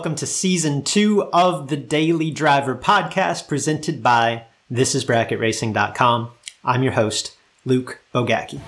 welcome 0.00 0.14
to 0.14 0.26
season 0.26 0.82
two 0.82 1.24
of 1.24 1.68
the 1.68 1.76
Daily 1.76 2.30
Driver 2.30 2.74
podcast 2.74 3.46
presented 3.46 4.02
by 4.02 4.44
thisisbracketracing.com. 4.72 6.30
I'm 6.64 6.82
your 6.82 6.92
host, 6.92 7.36
Luke 7.66 8.00
Bogacki. 8.14 8.62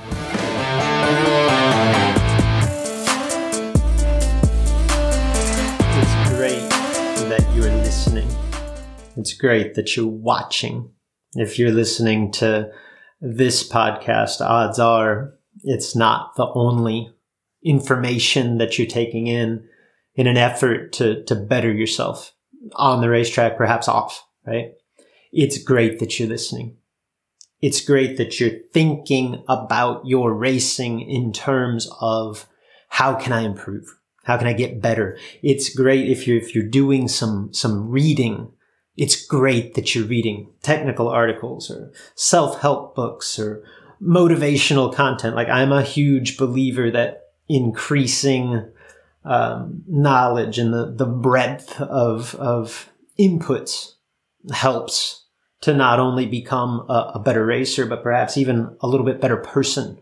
It's 5.96 6.28
great 6.28 6.68
that 7.30 7.50
you're 7.54 7.72
listening. 7.76 8.28
It's 9.16 9.32
great 9.32 9.74
that 9.76 9.96
you're 9.96 10.06
watching. 10.06 10.90
If 11.34 11.58
you're 11.58 11.72
listening 11.72 12.30
to 12.32 12.70
this 13.22 13.66
podcast, 13.66 14.42
odds 14.42 14.78
are 14.78 15.32
it's 15.64 15.96
not 15.96 16.36
the 16.36 16.48
only 16.48 17.10
information 17.64 18.58
that 18.58 18.76
you're 18.76 18.86
taking 18.86 19.28
in 19.28 19.66
in 20.14 20.26
an 20.26 20.36
effort 20.36 20.92
to, 20.94 21.24
to 21.24 21.34
better 21.34 21.72
yourself 21.72 22.32
on 22.74 23.00
the 23.00 23.08
racetrack, 23.08 23.56
perhaps 23.56 23.88
off, 23.88 24.26
right? 24.46 24.72
It's 25.32 25.62
great 25.62 25.98
that 25.98 26.18
you're 26.18 26.28
listening. 26.28 26.76
It's 27.60 27.80
great 27.80 28.16
that 28.18 28.38
you're 28.38 28.58
thinking 28.72 29.44
about 29.48 30.06
your 30.06 30.34
racing 30.34 31.00
in 31.00 31.32
terms 31.32 31.88
of 32.00 32.46
how 32.88 33.14
can 33.14 33.32
I 33.32 33.42
improve? 33.42 33.86
How 34.24 34.36
can 34.36 34.46
I 34.46 34.52
get 34.52 34.82
better? 34.82 35.18
It's 35.42 35.74
great 35.74 36.08
if 36.08 36.26
you're, 36.26 36.36
if 36.36 36.54
you're 36.54 36.68
doing 36.68 37.08
some, 37.08 37.52
some 37.52 37.88
reading. 37.88 38.52
It's 38.96 39.24
great 39.26 39.74
that 39.74 39.94
you're 39.94 40.04
reading 40.04 40.52
technical 40.62 41.08
articles 41.08 41.70
or 41.70 41.92
self-help 42.14 42.94
books 42.94 43.38
or 43.38 43.64
motivational 44.02 44.94
content. 44.94 45.34
Like 45.34 45.48
I'm 45.48 45.72
a 45.72 45.82
huge 45.82 46.36
believer 46.36 46.90
that 46.90 47.30
increasing 47.48 48.70
um, 49.24 49.82
knowledge 49.86 50.58
and 50.58 50.72
the, 50.72 50.86
the 50.86 51.06
breadth 51.06 51.80
of, 51.80 52.34
of 52.36 52.90
inputs 53.18 53.92
helps 54.52 55.26
to 55.60 55.74
not 55.74 56.00
only 56.00 56.26
become 56.26 56.84
a, 56.88 57.12
a, 57.14 57.18
better 57.20 57.46
racer, 57.46 57.86
but 57.86 58.02
perhaps 58.02 58.36
even 58.36 58.76
a 58.80 58.88
little 58.88 59.06
bit 59.06 59.20
better 59.20 59.36
person. 59.36 59.98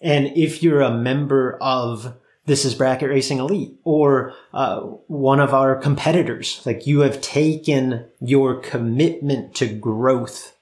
And 0.00 0.28
if 0.36 0.62
you're 0.62 0.80
a 0.80 0.96
member 0.96 1.58
of 1.60 2.14
this 2.46 2.64
is 2.64 2.74
bracket 2.74 3.10
racing 3.10 3.38
elite 3.38 3.74
or 3.84 4.32
uh, 4.54 4.80
one 5.08 5.40
of 5.40 5.52
our 5.52 5.76
competitors, 5.76 6.62
like 6.64 6.86
you 6.86 7.00
have 7.00 7.20
taken 7.20 8.06
your 8.20 8.60
commitment 8.60 9.54
to 9.56 9.66
growth 9.66 10.56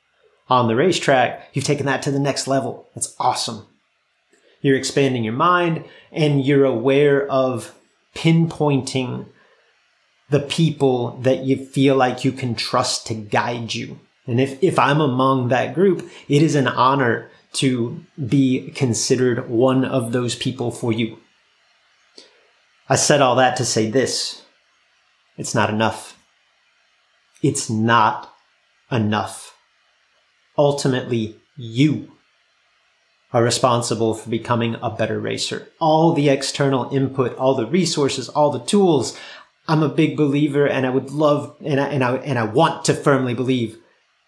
on 0.49 0.67
the 0.67 0.75
racetrack, 0.75 1.51
you've 1.53 1.65
taken 1.65 1.87
that 1.87 2.03
to 2.03 2.11
the 2.11 2.19
next 2.19 2.47
level. 2.49 2.89
That's 2.95 3.15
awesome. 3.21 3.67
You're 4.65 4.79
expanding 4.79 5.25
your 5.25 5.35
mind 5.35 5.85
and 6.11 6.43
you're 6.43 6.65
aware 6.65 7.29
of 7.29 7.75
pinpointing 8.15 9.27
the 10.31 10.41
people 10.41 11.19
that 11.19 11.45
you 11.45 11.67
feel 11.67 11.97
like 11.97 12.25
you 12.25 12.33
can 12.33 12.55
trust 12.55 13.07
to 13.09 13.15
guide 13.15 13.75
you. 13.75 14.01
And 14.27 14.41
if, 14.41 14.57
if 14.63 14.79
I'm 14.79 15.03
among 15.03 15.49
that 15.49 15.75
group, 15.75 16.09
it 16.31 16.43
is 16.43 16.55
an 16.55 16.67
honor 16.67 17.31
to 17.55 18.03
be 18.27 18.71
considered 18.71 19.51
one 19.51 19.85
of 19.85 20.13
those 20.13 20.35
people 20.35 20.71
for 20.71 20.93
you. 20.93 21.19
I 22.89 22.97
said 22.97 23.21
all 23.21 23.37
that 23.37 23.59
to 23.59 23.67
say 23.67 23.91
this. 23.91 24.45
It's 25.37 25.55
not 25.55 25.69
enough. 25.69 26.19
It's 27.43 27.69
not 27.69 28.35
enough. 28.91 29.55
Ultimately, 30.57 31.37
you 31.55 32.14
are 33.35 33.43
responsible 33.43 34.15
for 34.15 34.31
becoming 34.31 34.77
a 34.81 34.89
better 34.89 35.19
racer. 35.19 35.67
All 35.81 36.13
the 36.13 36.29
external 36.29 36.89
input, 36.95 37.37
all 37.37 37.57
the 37.57 37.67
resources, 37.67 38.29
all 38.29 38.51
the 38.51 38.65
tools. 38.65 39.19
I'm 39.67 39.83
a 39.83 39.89
big 39.89 40.17
believer 40.17 40.69
and 40.69 40.87
I 40.87 40.91
would 40.91 41.11
love 41.11 41.57
and 41.63 41.81
I, 41.81 41.89
and 41.89 42.05
I, 42.05 42.17
and 42.19 42.39
I 42.39 42.45
want 42.45 42.85
to 42.85 42.95
firmly 42.95 43.35
believe 43.35 43.77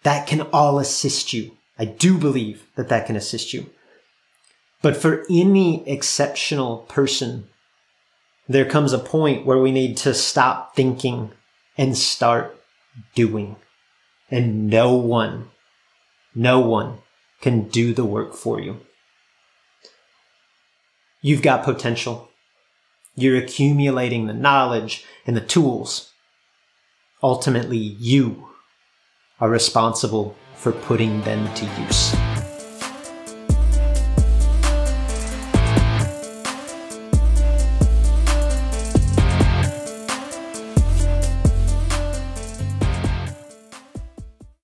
that 0.03 0.27
can 0.27 0.41
all 0.41 0.77
assist 0.77 1.31
you. 1.31 1.55
I 1.79 1.85
do 1.85 2.17
believe 2.17 2.67
that 2.75 2.89
that 2.89 3.07
can 3.07 3.15
assist 3.15 3.53
you. 3.53 3.69
But 4.81 4.97
for 4.97 5.23
any 5.29 5.87
exceptional 5.87 6.79
person, 6.89 7.47
there 8.49 8.65
comes 8.65 8.91
a 8.91 8.99
point 8.99 9.45
where 9.45 9.57
we 9.57 9.71
need 9.71 9.95
to 9.97 10.13
stop 10.13 10.75
thinking 10.75 11.31
and 11.77 11.97
start 11.97 12.57
doing. 13.15 13.55
And 14.29 14.69
no 14.69 14.95
one, 14.95 15.49
no 16.35 16.59
one 16.59 16.99
can 17.41 17.69
do 17.69 17.93
the 17.93 18.05
work 18.05 18.33
for 18.33 18.59
you. 18.59 18.81
You've 21.21 21.41
got 21.41 21.63
potential. 21.63 22.29
You're 23.15 23.37
accumulating 23.37 24.27
the 24.27 24.33
knowledge 24.33 25.03
and 25.25 25.35
the 25.35 25.41
tools. 25.41 26.11
Ultimately, 27.23 27.77
you 27.77 28.49
are 29.39 29.49
responsible 29.49 30.35
for 30.55 30.71
putting 30.71 31.21
them 31.21 31.51
to 31.55 31.65
use. 31.81 32.36